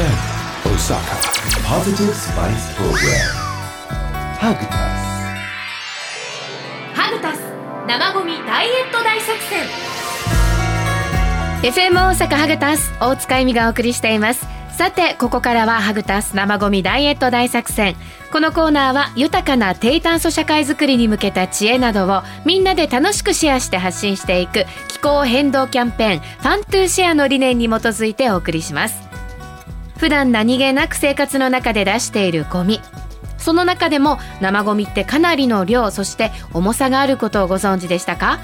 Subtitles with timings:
[0.00, 0.08] Positive
[2.14, 3.36] Spice Program.
[4.38, 4.70] ハグタス.
[6.94, 7.42] ハグタス
[7.86, 9.66] 生ゴミダイエット大作戦。
[11.70, 14.46] FM 大阪ハグタス大塚恵美がお送りしています。
[14.70, 17.94] さてここからはハグタス生ゴミダイエット大作戦。
[18.32, 29.09] このコーナーは豊かな低炭素社会づくりに向けた知恵などをみんなで楽しくシェアして発信していく気候変動キャンペーン Fun to Share の理念に基づいてお送りします
[30.00, 32.80] 普段何気なく生活の中で出しているゴミ。
[33.36, 38.38] その中でも生ゴミってかなりの量そして重さがあることをご存知でしたか？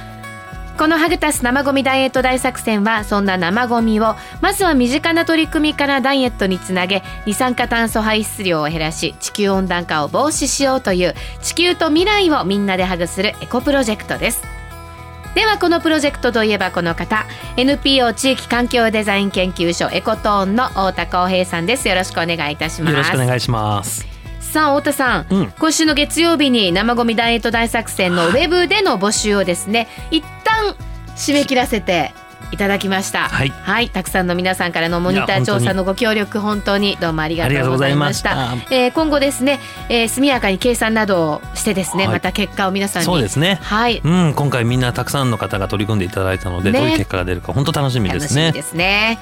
[0.77, 14.56] このハグタス生ゴミダイエット大作戦はそんな生ゴミをまずは身近な取り組みからダイエットにつなげ二酸化炭素排出量を減らし地球温暖化を防止しようという地球と未来をみんなでハグするエコプロジェクトです。
[15.37, 17.27] ではこのプロジェクトといえばこの方
[17.59, 21.87] NPO 地域環境デザイン研究所エコトーンの太田光平さんです。
[21.89, 22.93] よろしくお願いいたします。
[22.93, 24.07] よろしくお願いします。
[24.41, 25.53] さあ太田さん、うん。
[25.59, 30.75] 今週の月曜日に生ゴミダイエット大作戦のウェブでの募集をですね一旦
[31.17, 32.15] 締め切らせて
[32.53, 33.29] いただきました。
[33.29, 33.91] はい。
[33.91, 38.55] たくさんの皆さんからのモニター調査のご協力本当にどうもありがとうございました。
[38.71, 42.15] えー今後ですね、えー速やかに計算などをしてですね、はい。
[42.15, 43.07] また結果を皆さんに。
[43.07, 43.59] そうですね。
[43.63, 44.01] はい。
[44.03, 46.79] うん、今回みんなたくさんの方が取り組んでいただいたので、ね。
[46.79, 48.47] どういう結果が出るか本当楽しみですね。
[48.47, 49.19] 楽しみですね。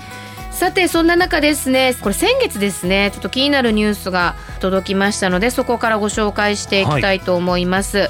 [0.54, 8.08] さてそんな中ですねこれ先月ですねちょっと気になるニュースが届きましたのでそこからご紹介していきたいと思います、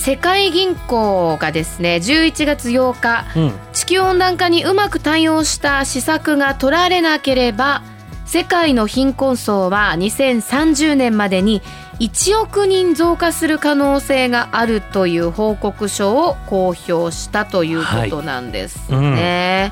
[0.00, 7.82] 世界銀行がですね11月8日うん、地球温暖化にうまく対応した施策が取られなければ
[8.24, 11.60] 世界の貧困層は2030年までに
[11.98, 19.70] 1億人増加する可能性があるという報告書を公表したということなんですね。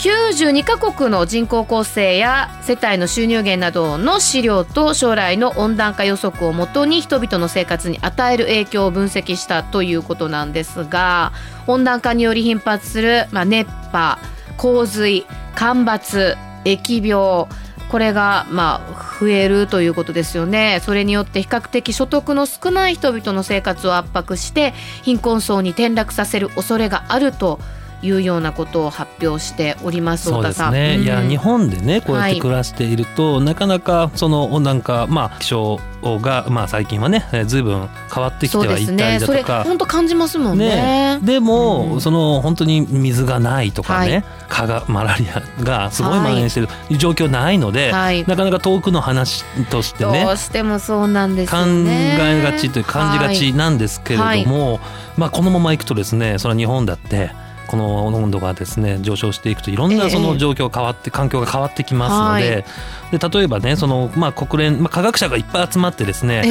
[0.00, 11.32] 92カ国の人口構成や世帯の収入源などの資料と将来の温暖化予測をもとに人々の生活に与える影響を分析したということなんですが
[11.66, 14.18] 温暖化により頻発する、まあ、熱波
[14.56, 16.34] 洪水干ばつ
[16.64, 17.46] 疫病
[17.90, 20.80] これがまあ増えるということですよね。
[20.82, 24.72] それによって比較的所得の少ない人々の生活を圧迫して
[25.02, 27.58] 貧困層に転落させる恐れがあると
[28.02, 30.42] いうようなことを発表しておりますそう。
[30.42, 30.98] ですね。
[30.98, 39.64] いやうん日本でねこうやっはいて暮らしていると、なかなかその温暖化まあ気象がまあ最近はねえー随分変わってきてはいったりだとか。
[39.64, 41.18] 本当感じますもんね。
[41.22, 46.68] でも、うんその本当に水がないとかね、はい蚊がマラリアがすごい蔓延してる
[46.98, 48.24] 状況ないので、はい。
[48.26, 52.16] なかなか遠くの話としてねどうしてもそうなんですね。
[52.18, 54.80] えがちという感じがちなんですけれども、
[55.16, 57.30] まあこのままいくとですねそれは日本だって
[57.70, 62.08] この温度がですね上昇していくといろんええなその状況変わって環境が変わってきま
[62.40, 62.64] すので,、
[63.10, 66.50] で例えばねそのまあ国連、まあ、科学者がいっぱい集まってですね、え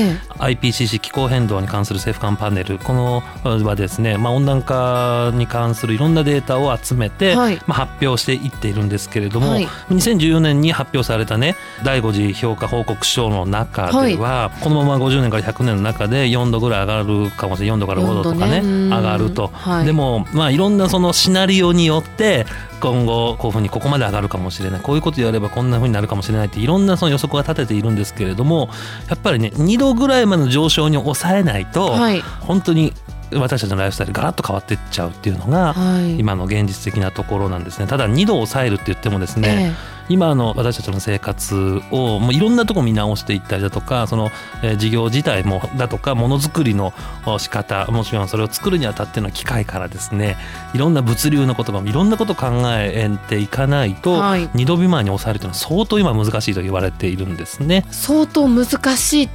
[0.49, 0.55] え。
[0.55, 7.55] IPCC 気候変動に関する政府間パネルこのはですね、まあ、温暖化に関するいろんなデータを集めて、はい。
[7.67, 9.65] まあ、発表していっているんですけれども、はい。
[9.89, 17.77] 2014年に発表されたね第5次評価報告書の中では、このまま50年から100年の中で4度ぐらい上がるかもしれない。
[17.77, 19.85] 4度から5度とかね4度ねうん上がると、はい。
[19.85, 22.45] でもまあいろんなそのシナリオによって
[22.79, 24.81] 今後こういうふうにここまで上がるかもしれない。
[24.81, 28.69] こういうことやればこんなふうになるかもしれないっていろんなその予測が立てているんですけれども
[29.09, 32.21] やっぱりね2度ぐらいまでの上昇に抑えないと、はい。
[32.41, 32.93] 本当に
[33.33, 36.19] 私たちのライフスタイルガラッと変わっていっちゃうっていうのが、はい。
[36.19, 39.75] 今の現実的なところなんですねただ2度抑えるって言ってもですね、
[40.09, 44.31] 今の私たちの生活をもういろんなとこ見直していったりだとかその、
[44.63, 46.93] えー事業自体もだとかものづくりの
[47.25, 50.37] お仕方もちろんそれを作るにあたっての機械からですね
[50.73, 57.85] いろんな物流のこともいろんなことを考えていかないと、はい2度未満に抑えるというのは相当今難しいと言われているんですね。
[57.91, 58.65] 相当難
[58.97, 59.29] しい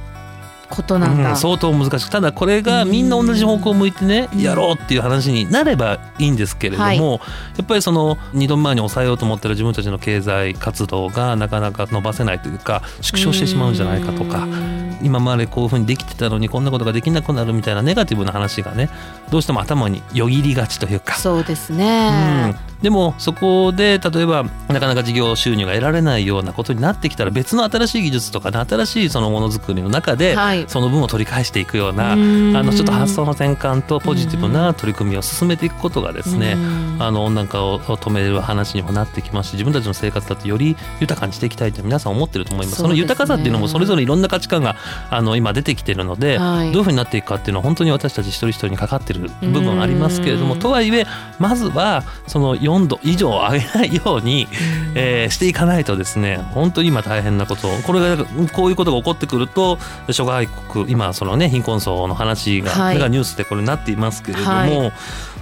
[0.69, 1.29] ことなんだ。
[1.31, 4.41] うん相当難しいただこれがみんな同じ方向を向いてねうん。
[4.41, 6.99] やろうっていう話になればいいんですけれども、はい。
[7.01, 7.17] や
[7.63, 18.89] っぱりその2度前に抑えようと思ってる自分たちの経済活動がなかなか伸ばせないというか縮小してしまうんじゃないかとかうん今までこういうふうにできてたのにこんなことができなくなるみたいなネガティブな話がね
[19.29, 21.15] どうしても頭によぎりがちというか。
[21.15, 22.59] そうですうねん。
[22.81, 30.65] でもそこで例えばなかなか事業収入が得られないようなことになってきたら別の新しい技術とかね新しいそのものづくりの中ではい。
[30.67, 32.55] その分を取り返していくような、うん。
[32.55, 36.97] あのちょっと発想の転換とポジティブな取り組みを進めていくことがですね、うん。
[36.99, 42.81] あの温暖化を止める話にもなってきますし自分たちの生活だってより豊かにしていきたいと皆さん思ってると思います。
[42.81, 44.75] そ,、の豊かさっていうのもそれぞれいろんな価値観が
[45.09, 46.71] あの今出てきてるので、はい。
[46.71, 50.59] どういうふうになっていくかっていうのは本当に私たち一人一人にかかってる部分ありますけれどもうん。
[50.59, 51.05] とはいえ
[51.39, 54.47] まずはその4度以上上げないように、
[54.95, 59.79] えーしていかないとですね本当に今大変なことこれがこういうことが起こってくると
[60.11, 62.99] 諸外国今そのね貧困層の話が,、はい。
[62.99, 64.93] がニュースでこれなっていますけれども、はい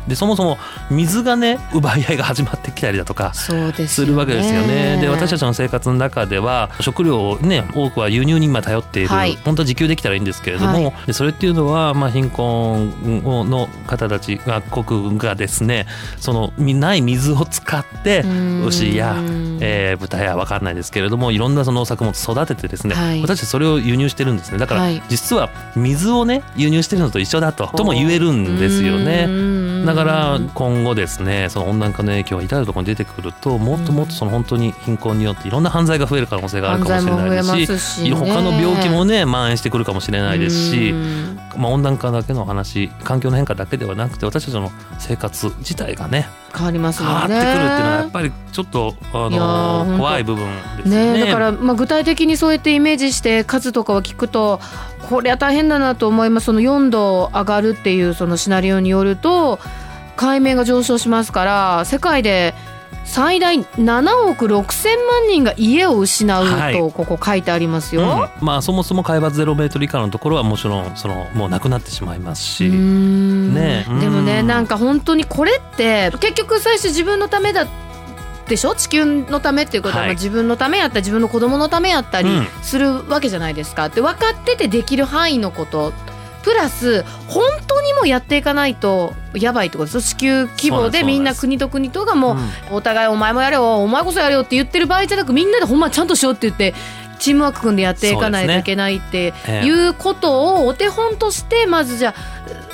[0.08, 0.58] でそもそも
[0.90, 3.66] 水がね奪い合いが始まってきたりだとかする
[4.16, 5.00] わけですよね。
[5.02, 9.36] で私たちの生活の中では食料をね多くは輸入に今頼っている、はい。
[9.44, 10.94] 本当は自給できたらいいんですけれども、はい。
[11.08, 12.92] でそれっていうのはまあ貧困
[13.24, 15.88] の方たちが国がですね
[16.20, 18.66] そのない水を使ってうん。
[18.66, 19.16] 牛や、
[19.60, 23.22] えー豚やわかんないですけれどもいろんなその作物育ててですね、はい。
[23.22, 24.58] 私たちそれを輸入してるんですね。
[24.58, 25.02] だから、はい。
[25.10, 29.28] 実は水をね輸入してるのと一緒だととも言えるんですよね。
[29.94, 41.40] ねだから今後ですねその温暖化の影響が至るところに出てくるともっともっとその本当に貧困によっていろんな犯罪が増える可能性があるかもしれないですし他の病気もね蔓延してくるかもしれないですしう、ん。
[41.58, 47.08] まあ、温暖化だけの話環境の変化だけではなくて私たちの生活自体がね変わりますね。
[47.08, 50.46] 変わってくるっていうのはやっぱりちょっとあの怖い部分
[50.78, 51.14] ですよね。
[51.14, 54.60] ねだから、まあ、具体的にそうやってイメージして数とかを聞くと
[55.10, 56.46] これは大変だなと思います。
[56.46, 59.60] その4度上がるっていうそのシナリオによると
[60.16, 62.54] 海面が上昇しますから世界で
[63.06, 66.74] 最大7億6千万人が家を失うはい。
[66.74, 68.02] とここ書いてありますよ。
[68.02, 68.06] う
[68.44, 68.46] ん。
[68.46, 74.40] まあそもそも海抜ゼロメートル以下のところはもちろんそのもうなくなってしまいますし、ねでもね。
[74.40, 74.48] うん。
[74.48, 77.68] なんか本当にこれって結局最初自分のためだ
[78.48, 78.74] でしょ？
[78.74, 80.08] 地球のためっていうことは、はい。
[80.08, 82.48] まあ自分のためやったり自分の子供のためやったりうん。
[82.62, 83.90] するわけじゃないですか。
[83.90, 85.92] で分かっててできる範囲のこと。
[86.44, 87.73] プラス本当
[88.06, 92.38] やっていかないとやばいってことですよ地球規模でみんな国と国とがも
[92.72, 96.74] う、お互いお前もやれよお前こそやれよって言ってる場合じゃなくみんなでほんまちゃんとしようって言って
[97.24, 99.66] チームワーク組んでやっていかないといけないってええ。
[99.66, 102.14] いうことをお手本としてまずじゃ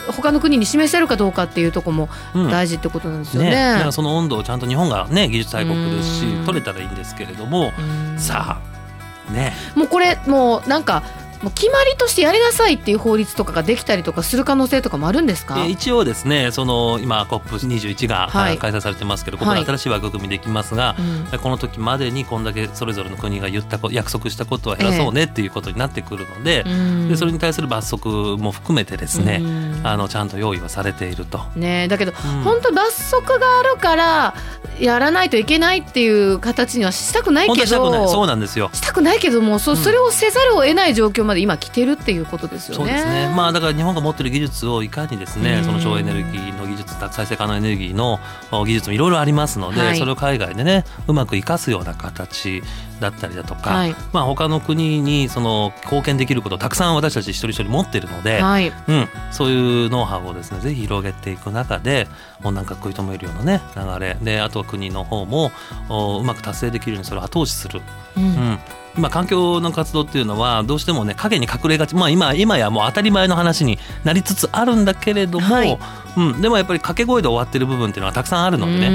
[0.08, 2.50] あ他の国に示せるかどうかっていうところもうん。
[2.50, 3.52] 大事ってことなんですよね。
[3.52, 6.46] ね、だからその温度をちゃんと日本がね技術大国ですしうん。
[6.46, 7.72] 取れたらいいんですけれども。
[7.78, 8.20] うん。
[8.20, 9.54] さあね。
[9.76, 11.04] もうこれもうなんか
[11.42, 18.58] もう決まりとしてやりなさいっていう法律とかができたりとかする可能性とかもあるんですか、えー一応ですねその今 COP21 が、はい。
[18.58, 20.96] 開催されてますけどここで新しい枠組みできますが、
[21.32, 21.40] うん。
[21.40, 26.66] この時までにこんだけそれぞれの国が言ったこ約束したことは減らそうねっていうことになってくるので,、
[27.08, 29.82] でそれに対する罰則も含めてですね、うん。
[29.84, 31.40] あのちゃんと用意はされていると。
[31.56, 32.42] ねだけど、うん。
[32.42, 34.36] 本当罰則があるから
[34.80, 38.70] やらないといけないっていう形にはしたくないけどはしたくないそうなんですよ。
[38.74, 42.78] したくないけどもそうんそれをせざるを得ない状況まで今来てるっていうことですよね。
[42.78, 43.34] そうですね。
[43.36, 48.20] まあだから日本が持ってる技術をいかにですね、うんその省エネルギーの技術、再生可能エネルギーの
[48.52, 49.98] お技術もいろいろありますので、はい。
[49.98, 52.62] それを海外でねうまく活かすような形
[53.00, 53.96] だったりだとか、はい。
[54.12, 58.72] まあ他の国にその貢献できることをたくさん私たち一人一人持ってるので、はい。
[58.88, 62.08] うん、そういうノウハウをですねぜひ広げていく中で
[62.44, 64.18] 温暖化食い止めるようなね流れ。
[64.22, 65.52] であとは国の方も
[65.90, 67.82] おうまく達成できるようにそれを後押しする。
[68.18, 68.24] うん。
[68.24, 68.60] うん。
[68.98, 71.96] 今環境の活動っていうのはどうしてもね影に隠れがち。
[71.96, 75.80] まあ今今やもう当たり前の話になりつつあるんだけれども、はい。
[76.18, 78.90] うん、でもやっぱり掛け声で終わってる部分っていうのはたくさんあるのでね。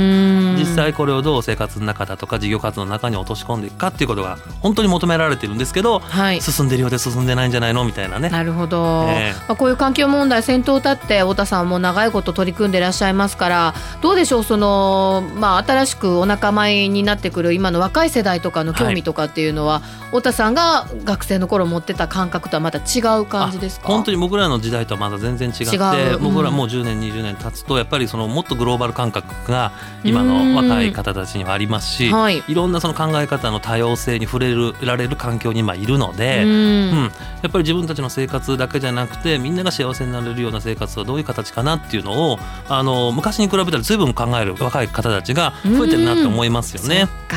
[0.54, 6.40] ね実際これをどう生活の中だとか事業活動の中に落とし込んでいくかっていうことが本当に求められてるんですけど、はい。
[6.40, 8.30] 進んでるようで進んでないんじゃないのみたいなね。
[8.30, 9.38] なるほど、ええ。
[9.48, 23.88] まあ、こういう環境問題先頭を立って太田さんも長いこと取り組んでいらっしゃいますからどうでしょうその、まあ、新しくお仲間になってくる今の若い世代とかの興味とかっていうのは、太田さんが学生の頃持ってた感覚とはまた違う感じですか？
[23.88, 26.16] 本当に僕らの時代とはまだ全然違って違う。
[26.16, 26.22] うん。
[26.22, 29.72] 僕らもう10年20年経つとやっぱりそのもっとグローバル感覚が
[30.04, 32.42] 今の若い方たちにはありますし、はい。
[32.48, 36.90] いろんなその考え方の多様性に触れるられる環境に今いるので、ううん。
[36.90, 37.12] ん。
[37.42, 47.06] やっぱり自分たちの生活だけじゃなくてみんなが幸せになれるような生活はどういう形かなっていうのをあの昔に比べたら随分考える若い方たちが増えてるなって思いますよね。
[47.28, 47.36] か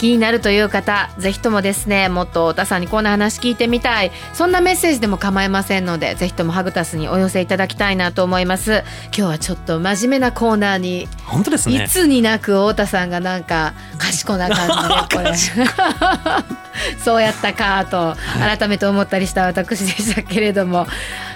[0.00, 4.10] 気になるという方ぜひともですねもっと太田さんにこんな話聞いてみたい。
[4.32, 8.82] そんなメッセージでも構いませんのでぜひともハグタスにお寄せいただきたいなと思います。
[9.06, 11.84] 今日はちょっと真面目なコーナーに本当ですね。
[11.84, 14.70] いつになく太田さんがなんか賢な感
[15.10, 15.34] じでこれ。
[17.02, 20.86] そうやったかと改めて思ったりした私でしたけれども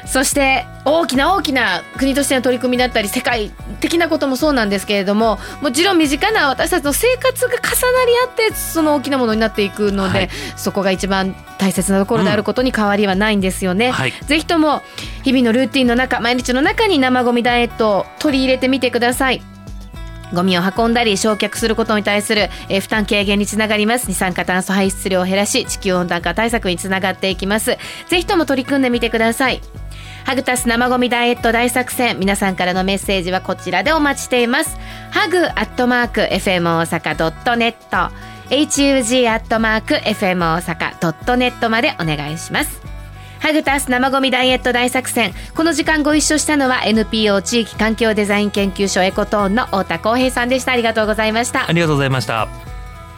[0.07, 10.31] そして大きな大きな国としての取り組みだったり世界的なこともそうなんですけれどももちろん身近な私たちの生活が重なり合ってその大きなものになっていくので、はい。
[10.57, 13.91] そこが一番大切なところであることに変わりはないんですよね。
[13.91, 14.13] はい。
[14.27, 14.83] ぜひとも
[15.23, 19.43] 日々のルーティンの中毎日の中に生ゴミダイエットを取り入れてみてください。
[20.33, 24.09] ゴミを運んだり焼却することに対する、えー、負担軽減につながります。
[24.09, 27.77] 二酸化炭素排出量を減らし地球温暖化対策につながっていきます。
[28.09, 29.61] ぜひとも取り組んでみてください
[30.25, 32.19] ハグタス生ゴミダイエット大作戦。
[32.19, 34.79] 皆さんからのメッセージはこちらでお待ちしています。
[35.11, 37.75] ハグアットマーク FM 大阪 .net
[38.49, 42.81] hug アットマーク FM 大阪 .net までお願いします。
[43.41, 45.35] ハグタス生ゴミダイエット大作戦。
[45.55, 50.73] この時間ご一緒したのは NPO 地域環境デザイン研究所エコトーンの太田光平さんでした。
[50.73, 51.69] ありがとうございました。
[51.69, 52.74] ありがとうございました。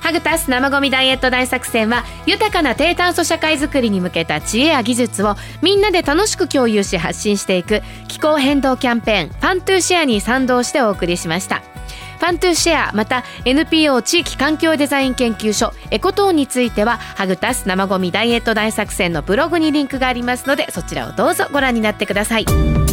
[0.07, 11.61] ハグタス生ゴミダイエット大作戦は豊かな低炭素社会づくりに向けた知恵や技術をみんなで楽しく共有し発信していく気候変動キャンペーン Fun to Share に賛同してお送りしました。
[12.21, 22.86] Fun to Share また NPO 地域環境デザイン研究所エコトーンについてはハグタス生ゴミダイエット大作戦のブログにリンクがありますのでそちらをどうぞご覧になってください。